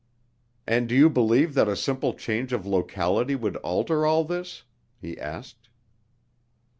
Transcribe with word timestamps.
"And 0.65 0.89
do 0.89 0.95
you 0.95 1.11
believe 1.11 1.53
that 1.53 1.67
a 1.67 1.75
simple 1.75 2.15
change 2.15 2.53
of 2.53 2.65
locality 2.65 3.35
would 3.35 3.55
alter 3.57 4.03
all 4.03 4.23
this?" 4.23 4.63
he 4.99 5.15
asked. 5.19 5.69